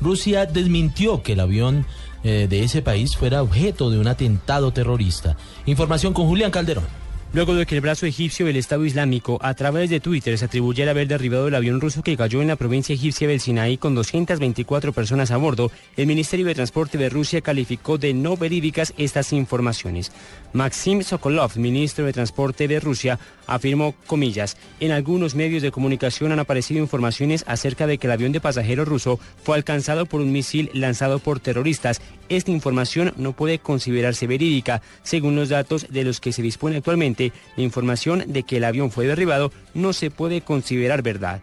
[0.00, 1.86] Rusia desmintió que el avión
[2.22, 5.36] eh, de ese país fuera objeto de un atentado terrorista.
[5.66, 7.03] Información con Julián Calderón.
[7.34, 10.92] Luego de que el brazo egipcio del Estado Islámico a través de Twitter se atribuyera
[10.92, 14.92] haber derribado el avión ruso que cayó en la provincia egipcia del Sinaí con 224
[14.92, 20.12] personas a bordo, el Ministerio de Transporte de Rusia calificó de no verídicas estas informaciones.
[20.52, 26.38] Maxim Sokolov, ministro de Transporte de Rusia, afirmó, comillas, en algunos medios de comunicación han
[26.38, 30.70] aparecido informaciones acerca de que el avión de pasajeros ruso fue alcanzado por un misil
[30.72, 32.00] lanzado por terroristas.
[32.28, 34.82] Esta información no puede considerarse verídica.
[35.02, 37.23] Según los datos de los que se dispone actualmente,
[37.56, 41.42] la información de que el avión fue derribado no se puede considerar verdad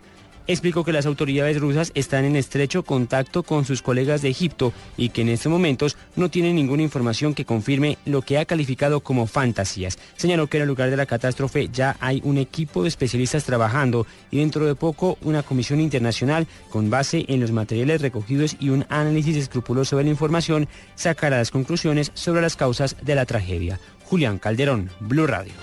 [0.51, 5.09] explicó que las autoridades rusas están en estrecho contacto con sus colegas de Egipto y
[5.09, 9.27] que en estos momentos no tienen ninguna información que confirme lo que ha calificado como
[9.27, 9.97] fantasías.
[10.17, 14.05] Señaló que en el lugar de la catástrofe ya hay un equipo de especialistas trabajando
[14.29, 18.85] y dentro de poco una comisión internacional con base en los materiales recogidos y un
[18.89, 23.79] análisis escrupuloso de la información sacará las conclusiones sobre las causas de la tragedia.
[24.05, 25.53] Julián Calderón, Blue Radio.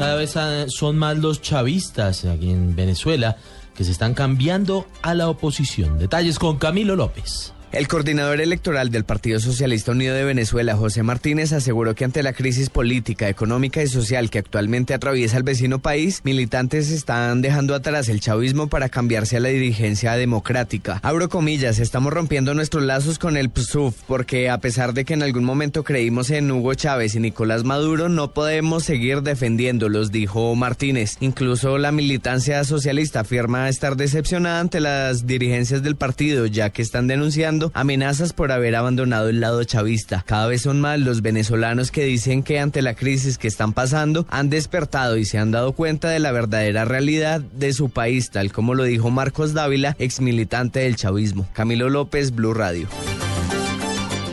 [0.00, 0.34] Cada vez
[0.68, 3.36] son más los chavistas aquí en Venezuela
[3.74, 5.98] que se están cambiando a la oposición.
[5.98, 7.52] Detalles con Camilo López.
[7.72, 12.32] El coordinador electoral del Partido Socialista Unido de Venezuela, José Martínez, aseguró que ante la
[12.32, 18.08] crisis política, económica y social que actualmente atraviesa el vecino país, militantes están dejando atrás
[18.08, 20.98] el chavismo para cambiarse a la dirigencia democrática.
[21.04, 25.22] Abro comillas, estamos rompiendo nuestros lazos con el PSUV porque a pesar de que en
[25.22, 31.18] algún momento creímos en Hugo Chávez y Nicolás Maduro, no podemos seguir defendiéndolos, dijo Martínez.
[31.20, 37.06] Incluso la militancia socialista afirma estar decepcionada ante las dirigencias del partido, ya que están
[37.06, 40.24] denunciando amenazas por haber abandonado el lado chavista.
[40.26, 44.26] Cada vez son más los venezolanos que dicen que ante la crisis que están pasando
[44.30, 48.52] han despertado y se han dado cuenta de la verdadera realidad de su país, tal
[48.52, 51.48] como lo dijo Marcos Dávila, ex militante del chavismo.
[51.52, 52.88] Camilo López, Blue Radio.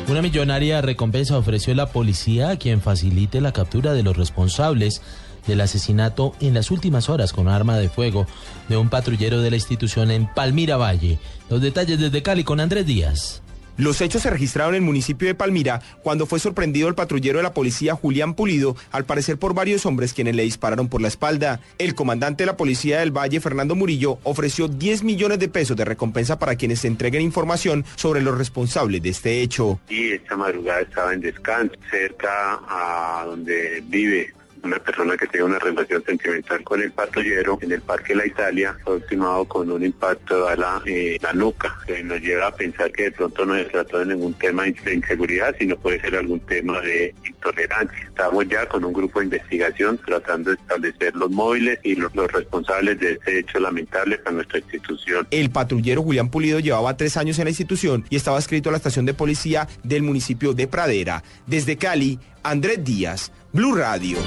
[0.10, 5.02] Una millonaria recompensa ofreció la policía a quien facilite la captura de los responsables
[5.48, 8.28] del asesinato en las últimas horas con arma de fuego
[8.70, 11.20] de un patrullero de la institución en Palmira Valle.
[11.50, 13.42] Los detalles desde Cali con Andrés Díaz.
[13.78, 17.44] Los hechos se registraron en el municipio de Palmira cuando fue sorprendido el patrullero de
[17.44, 21.60] la policía Julián Pulido, al parecer por varios hombres quienes le dispararon por la espalda.
[21.78, 25.86] El comandante de la policía del Valle, Fernando Murillo, ofreció 10 millones de pesos de
[25.86, 29.80] recompensa para quienes se entreguen información sobre los responsables de este hecho.
[29.90, 35.60] Y esta madrugada estaba en descanso cerca a donde vive una persona que tiene una
[35.60, 40.48] relación sentimental con el patrullero en el Parque La Italia fue ultimado con un impacto
[40.48, 43.66] a la, eh, la nuca, que nos lleva a pensar que de pronto no se
[43.66, 47.98] trató de ningún tema de inseguridad, sino puede ser algún tema de intolerancia.
[48.08, 52.32] Estamos ya con un grupo de investigación tratando de establecer los móviles y los, los
[52.32, 55.28] responsables de este hecho lamentable para nuestra institución.
[55.32, 58.78] El patrullero Julián Pulido llevaba tres años en la institución y estaba escrito a la
[58.78, 61.24] estación de policía del municipio de Pradera.
[61.46, 64.20] Desde Cali, Andrés Díaz, Blue Radio.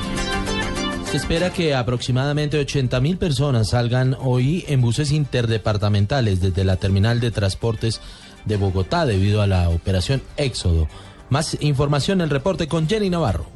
[1.09, 7.21] Se espera que aproximadamente 80 mil personas salgan hoy en buses interdepartamentales desde la terminal
[7.21, 8.01] de transportes
[8.45, 10.89] de Bogotá debido a la operación Éxodo.
[11.29, 13.47] Más información en el reporte con Jenny Navarro.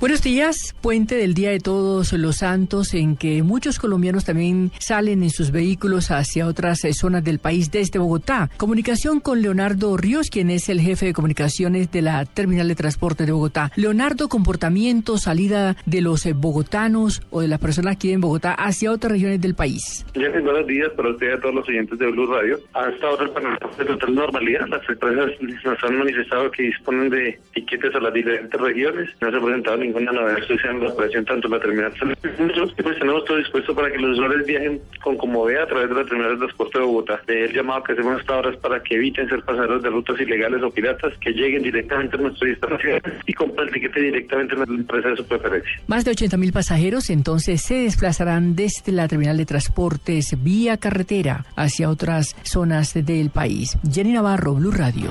[0.00, 5.22] Buenos días, puente del Día de Todos los Santos, en que muchos colombianos también salen
[5.22, 8.48] en sus vehículos hacia otras eh, zonas del país desde Bogotá.
[8.56, 13.26] Comunicación con Leonardo Ríos, quien es el jefe de comunicaciones de la Terminal de Transporte
[13.26, 13.72] de Bogotá.
[13.76, 18.92] Leonardo, comportamiento, salida de los eh, bogotanos o de las personas aquí en Bogotá hacia
[18.92, 20.06] otras regiones del país.
[20.14, 22.58] buenos días para usted y a todos los oyentes de Blue Radio.
[22.72, 24.66] Hasta ahora el de total normalidad.
[24.66, 25.30] Las empresas
[25.62, 29.10] nos han manifestado que disponen de tiquetes a las diferentes regiones.
[29.20, 31.92] No se ha presentado ningún ninguna novedad en la operación, tanto la terminal
[32.38, 35.94] nosotros pues tenemos todo dispuesto para que los usuarios viajen con comodidad a través de
[35.94, 37.20] la terminal de transporte de Bogotá.
[37.26, 40.20] De el llamado que hacemos hasta ahora es para que eviten ser pasajeros de rutas
[40.20, 44.60] ilegales o piratas, que lleguen directamente a nuestra instalación y compren el tiquete directamente en
[44.60, 45.70] la empresa de su preferencia.
[45.86, 51.44] Más de 80 mil pasajeros entonces se desplazarán desde la terminal de transportes vía carretera
[51.56, 53.76] hacia otras zonas del país.
[53.90, 55.10] Jenny Navarro, Blue Radio.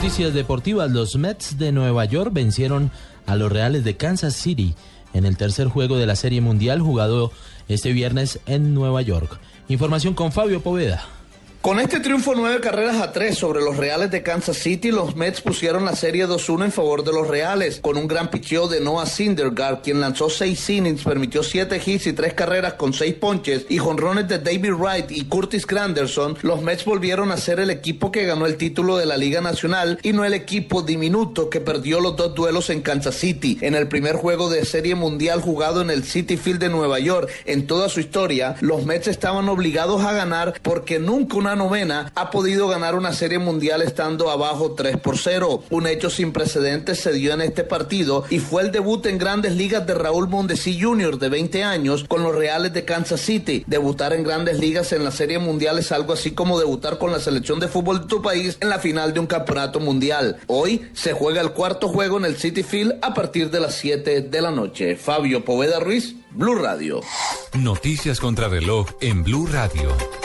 [0.00, 0.90] Noticias deportivas.
[0.90, 2.90] Los Mets de Nueva York vencieron
[3.26, 4.74] a los Reales de Kansas City
[5.12, 7.32] en el tercer juego de la Serie Mundial jugado
[7.68, 9.40] este viernes en Nueva York.
[9.68, 11.19] Información con Fabio Poveda.
[11.62, 15.42] Con este triunfo nueve carreras a tres sobre los Reales de Kansas City, los Mets
[15.42, 19.04] pusieron la serie 2-1 en favor de los Reales, con un gran picheo de Noah
[19.04, 23.76] Syndergaard, quien lanzó seis innings, permitió siete hits y tres carreras con seis ponches, y
[23.76, 28.24] jonrones de David Wright y Curtis Granderson, los Mets volvieron a ser el equipo que
[28.24, 32.16] ganó el título de la Liga Nacional y no el equipo diminuto que perdió los
[32.16, 33.58] dos duelos en Kansas City.
[33.60, 37.28] En el primer juego de serie mundial jugado en el City Field de Nueva York
[37.44, 42.30] en toda su historia, los Mets estaban obligados a ganar porque nunca una novena ha
[42.30, 45.64] podido ganar una serie mundial estando abajo 3 por 0.
[45.70, 49.54] Un hecho sin precedentes se dio en este partido y fue el debut en grandes
[49.54, 51.18] ligas de Raúl Mondesi Jr.
[51.18, 53.64] de 20 años con los Reales de Kansas City.
[53.66, 57.20] Debutar en grandes ligas en la serie mundial es algo así como debutar con la
[57.20, 60.38] selección de fútbol de tu país en la final de un campeonato mundial.
[60.46, 64.22] Hoy se juega el cuarto juego en el City Field a partir de las 7
[64.22, 64.96] de la noche.
[64.96, 67.00] Fabio Poveda Ruiz, Blue Radio.
[67.54, 70.19] Noticias contra reloj en Blue Radio.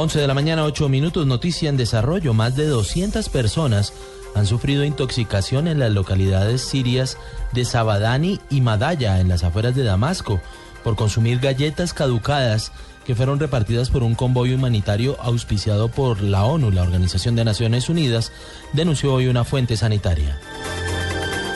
[0.00, 2.32] 11 de la mañana, 8 minutos, noticia en desarrollo.
[2.32, 3.92] Más de 200 personas
[4.36, 7.18] han sufrido intoxicación en las localidades sirias
[7.52, 10.40] de Sabadani y Madaya, en las afueras de Damasco,
[10.84, 12.70] por consumir galletas caducadas
[13.06, 17.88] que fueron repartidas por un convoy humanitario auspiciado por la ONU, la Organización de Naciones
[17.88, 18.30] Unidas,
[18.74, 20.38] denunció hoy una fuente sanitaria.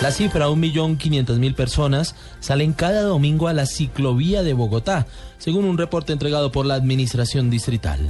[0.02, 5.06] La cifra, 1.500.000 personas, salen cada domingo a la ciclovía de Bogotá,
[5.38, 8.00] según un reporte entregado por la Administración Distrital.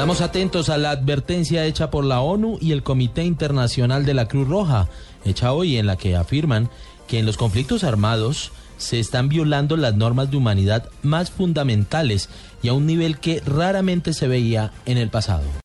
[0.00, 4.28] Quedamos atentos a la advertencia hecha por la ONU y el Comité Internacional de la
[4.28, 4.88] Cruz Roja,
[5.26, 6.70] hecha hoy en la que afirman
[7.06, 12.30] que en los conflictos armados se están violando las normas de humanidad más fundamentales
[12.62, 15.44] y a un nivel que raramente se veía en el pasado.